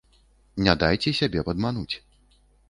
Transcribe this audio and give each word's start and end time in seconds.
Не 0.67 0.73
дайце 0.83 1.13
сябе 1.19 1.45
падмануць. 1.51 1.95